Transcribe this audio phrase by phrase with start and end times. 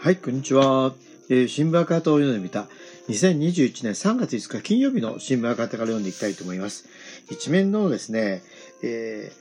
[0.00, 0.94] はい、こんにちは。
[1.28, 2.68] えー、新聞赤旗を読んでみた
[3.08, 6.88] 2021年3月5日金曜日の新聞赤旗から読んでいきたいと思います。
[7.32, 8.44] 一面のですね、
[8.84, 9.32] え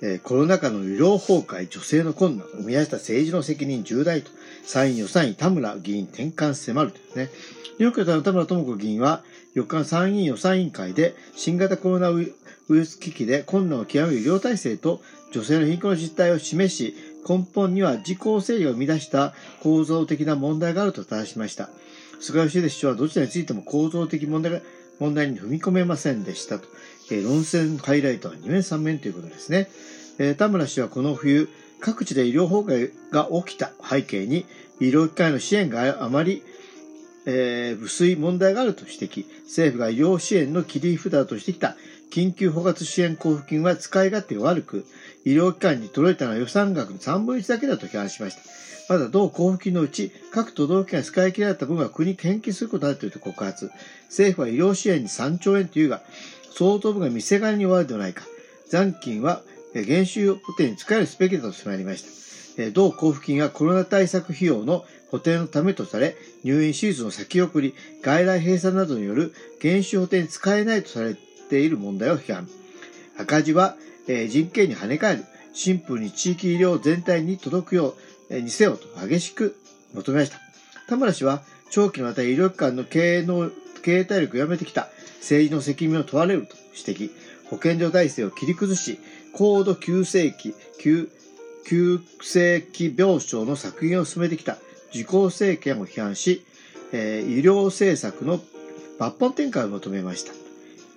[0.00, 4.30] ーえー、コロナ禍の医療崩壊、女性の困難、生み出した政治の責任重大と、
[4.64, 7.30] 参院予算委田村議員転換迫るとですね。
[7.78, 9.22] ニューヨークの田村智子議員は、
[9.54, 12.32] 4日の参院予算委員会で、新型コロナウイ
[12.68, 15.00] ウイルス危機で困難を極める医療体制と
[15.32, 16.94] 女性の貧困の実態を示し、
[17.28, 21.68] 根本には自公正義を生み出した構造的な問題があると正しました。
[22.20, 24.62] 菅義偉市長はどちらについても構造的問題
[24.98, 26.66] 問題に踏み込めませんでしたと。
[27.10, 29.70] えー、論戦ハイライトは2面3面ということですね。
[30.18, 31.48] えー、田村氏はこの冬、
[31.80, 34.46] 各地で医療崩壊が起きた背景に、
[34.80, 36.42] 医療機関の支援があまり、
[37.26, 39.26] えー、薄い問題があると指摘。
[39.44, 41.76] 政府が医療支援の切り札としてきた
[42.10, 44.86] 緊急包括支援交付金は使い勝手が悪く、
[45.24, 48.42] 医療機関に届いたのは予算額の3分の1だけだと批判しました。
[48.94, 53.70] また、同交付金のうち、各都道府県が使い切られた分は国に献金することになっていると告発。
[54.08, 56.02] 政府は医療支援に3兆円というが、
[56.56, 58.24] 相当分が見せ金に終わるではないか。
[58.68, 59.42] 残金は、
[59.74, 62.02] 減収補填に使えるすべきだと迫りまし
[62.56, 62.70] た。
[62.70, 71.14] 同交付金はコロナ対策費用の補填のためとされ、入院手術の先送り、外来閉鎖などによる減収補填に使えないとされ
[71.48, 72.48] ている問題を批判。
[73.18, 77.94] 赤字は、え、人権に跳ね返る、シンプルに地域医療全体に届くよう、
[78.30, 79.56] え、にせよと激しく
[79.94, 80.38] 求めました。
[80.88, 83.50] 田村氏は、長期のわたり医療機関の経営の、
[83.82, 84.88] 経営体力をやめてきた
[85.20, 87.10] 政治の責任を問われると指摘。
[87.50, 88.98] 保健所体制を切り崩し、
[89.32, 91.10] 高度急性期、急、
[91.66, 94.58] 急性期病床の削減を進めてきた
[94.94, 96.44] 自公政権を批判し、
[96.92, 98.38] えー、医療政策の
[98.98, 100.47] 抜本転換を求めました。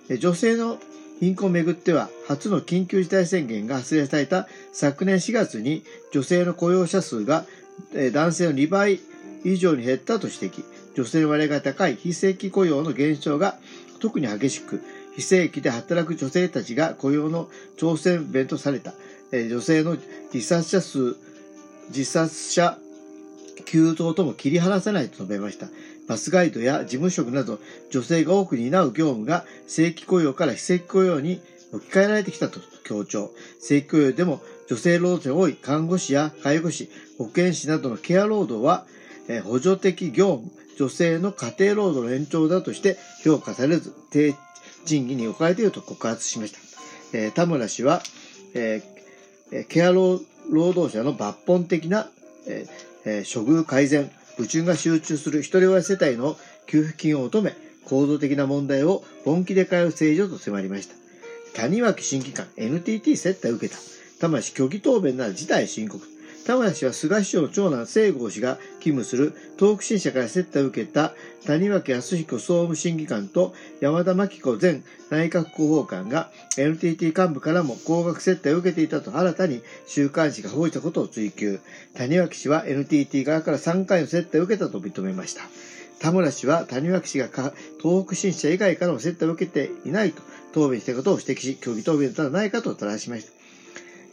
[0.08, 0.78] 女性の
[1.20, 7.44] 貧困をめぐっては、初の緊急事態宣言が発令された昨年4月に女性の雇用者数が
[8.12, 9.00] 男性の2倍
[9.44, 10.64] 以上に減ったと指摘。
[10.94, 13.56] 女性の割合が高い非正規雇用の減少が
[14.00, 14.82] 特に激しく、
[15.14, 17.48] 非正規で働く女性たちが雇用の
[17.78, 18.92] 挑戦弁とされた。
[19.32, 19.96] 女性の
[20.34, 21.16] 自殺者数、
[21.88, 22.78] 自殺者
[23.64, 25.68] 急増とも切り離せないと述べました。
[26.08, 27.58] バスガイドや事務職など
[27.90, 31.40] 女性が多く担う業務が正規雇用から非正規雇用に
[31.72, 33.30] 置き換えられてきたと強調。
[33.60, 38.86] 正規雇用でも女性労働者多い看護師や介護士、保健師などのケア労働は、
[39.28, 44.34] え補助的業務、女性の家庭労働の延長だとして評価されず、低
[44.84, 46.58] 賃金に置かれていると告発しました。
[47.12, 48.02] え、田村氏は、
[48.54, 48.82] え、
[49.68, 50.20] ケア労
[50.50, 52.08] 働者の抜本的な、
[52.46, 52.66] え、
[53.04, 57.54] 処遇改善、宇宙が集中する一人親世帯の給付金を求め、
[57.84, 60.94] 構造的な問題を本気で変える政治をと迫りました。
[61.54, 63.78] 谷脇新機関、NTT 接待を受けた。
[64.20, 66.06] 玉市虚偽答弁なら事態深刻。
[66.44, 71.12] 田村氏は菅首相の長男聖郷氏が勤務する東北新社から接待を受けた
[71.46, 81.60] 谷脇康彦総務審議官と山田真紀子前内閣広報官が NTT 幹部からも高額接待を受けていたと新たに週刊誌が報じたことを追及。
[81.94, 85.42] 谷脇氏は NTT 側から3回の接待を受けたと認めました。
[86.00, 90.22] 田村氏は谷脇氏が東北新社以外からも接待を受けていないと
[90.52, 93.41] 答弁したことを指摘し、虚偽答弁ではないかと正しました。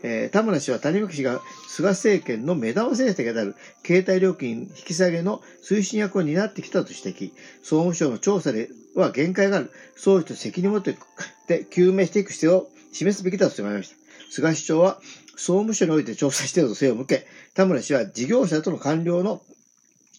[0.01, 3.55] えー、田村氏は谷垣氏が菅政権の目玉政策である
[3.85, 7.31] 携帯料金引き下げの推進役を担ってきたと指摘。
[7.61, 9.71] 総務省の調査では限界がある。
[9.95, 10.97] 総理と責任を持って
[11.71, 13.95] 究明していく必要を示すべきだと迫りました。
[14.31, 14.99] 菅市長は
[15.31, 19.41] 総務省において調査していると背を向け、田村氏は事業者との官僚の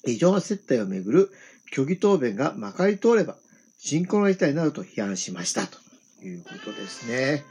[0.06, 1.30] 異常な接待をめぐる
[1.72, 3.36] 虚偽答弁がまかり通れば、
[3.78, 5.66] 深刻な事態になると批判しました。
[5.66, 5.78] と
[6.22, 7.44] いうことですね。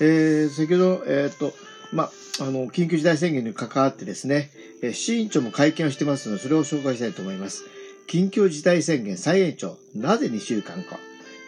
[0.00, 1.52] えー、先ほど、えっ、と、
[1.92, 4.50] まあ、あの、緊急事態宣言に関わってですね、
[4.82, 7.64] えー、市委員長も会見をしてますので、それを紹介したいと思います。
[8.08, 9.76] 緊急事態宣言再延長。
[9.94, 10.98] なぜ2週間か。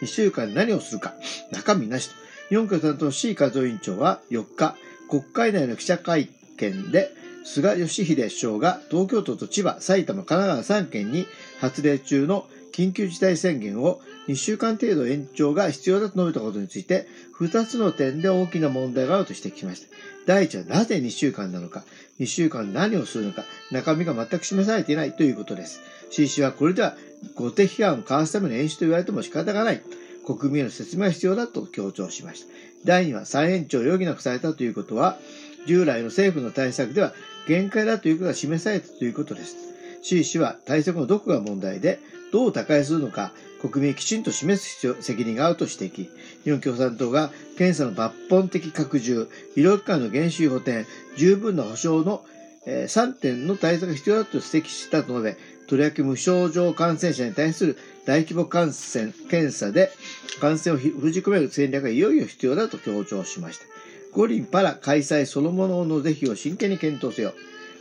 [0.01, 1.13] 2週間何をするか？
[1.51, 2.15] 中身なしと。
[2.55, 4.75] 4区担当の C 和夫委員長は4日、
[5.09, 7.11] 国会内の記者会見で、
[7.43, 11.25] 菅義偉首相が東京都と千葉、埼玉、神奈川3県に
[11.59, 17.07] 発令中の緊急事態宣言を2週間程度延長が必要だと述べたことについて、
[17.39, 19.87] 2つの点で大きな問題があると指摘しました。
[20.25, 21.83] 第一はなぜ2週間なのか、
[22.19, 25.81] 2週間何をするのか、中身が全く示されていないということです。
[26.09, 26.97] CC はこれでは
[27.35, 29.81] 後手批判をかわすための演習と言われても仕方がない。
[30.25, 32.47] 国民への説明が必要だと強調しました。
[32.83, 35.17] 第2は再延長を余儀なくされたということは、
[35.65, 37.13] 従来の政府の対策では
[37.47, 39.55] 限界だということが示されたということです。
[40.01, 41.99] C 氏は対策のどこが問題で、
[42.31, 46.09] どう打開するのか、国民にきちんと示す必要責任があると指摘。
[46.43, 50.85] 日本共産党が検査の抜本的拡充、医療機関の減収補填、
[51.15, 52.23] 十分な保障の、
[52.65, 59.91] 3点の対策が必要だと指摘したと述べ、とりわけ無症状感染者に対する大規模感染検査で
[60.39, 63.65] 感染を封じ込める戦略がいよいよ必要だと強調しました。
[64.13, 67.33] 五輪パラ開催そのものの是非を真剣に検討せよ。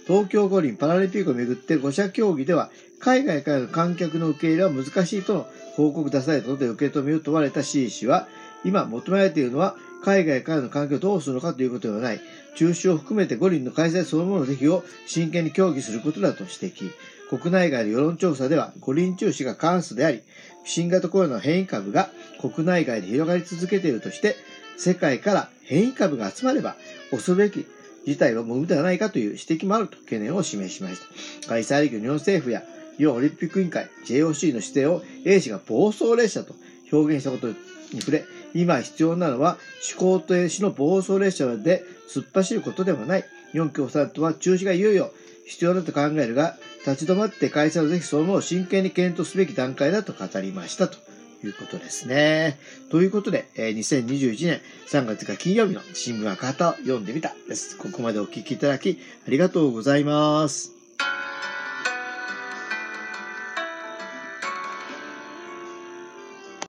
[0.07, 2.71] 東京五輪パラリンピックをめぐって5者協議では
[3.01, 8.29] 海外からの観客の受け入れは難しいとの報告出されたので受け止めを問われた C 氏は
[8.65, 12.21] 今求められているのは海外からの環境をどうするのかということではない。
[12.55, 16.91] 中止を含めて五輪の開催そのものの是非を真剣に協議することだと指摘。
[17.29, 20.23] 国内外の世論調査では五輪中止が過半数であり、
[20.65, 22.09] 新型コロナの変異株が
[22.41, 24.37] 国内外で広がり続けているとして、
[24.79, 26.77] 世界から変異株が集まれば
[27.11, 27.67] 恐るべき
[28.07, 31.01] 事態はもうではないかという指摘もあると懸念を示しまし
[31.43, 31.49] た。
[31.49, 32.63] 開催歴日本政府や
[32.97, 36.55] 日本オリンピック委員会 JOC の指定を A 氏が暴走列車と
[36.93, 37.55] 表現したことに
[38.01, 38.25] 触れ、
[38.55, 39.59] 今必要なのは
[39.99, 43.25] 思考停止の暴走列車で突っ走ることではない。
[43.53, 45.13] 日本共産党は中止がいよいよ
[45.47, 46.57] 必要だと考えるが、
[46.87, 50.99] 立ち止まって開催をぜひそのを真剣に検討すべき段階だと語りましたと
[51.45, 52.59] いうことですね。
[52.91, 57.77] ということで、えー、2021年3月が金曜日の新聞赤旗を読んでみたです。
[57.77, 60.76] ここまでお聞きいただきありがとうございます。